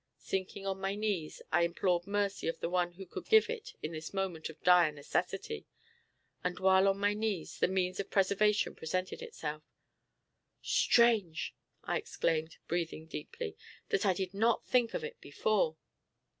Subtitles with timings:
[0.17, 3.91] Sinking on my knees, I implored mercy of the One who could give it in
[3.91, 5.67] this moment of dire necessity;
[6.43, 9.61] and while on my knees the means of preservation presented itself.
[10.59, 11.53] "Strange!"
[11.83, 13.55] I exclaimed, breathing deeply,
[13.89, 15.77] "that I did not think of it before."